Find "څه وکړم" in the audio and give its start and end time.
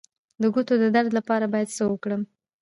1.77-2.21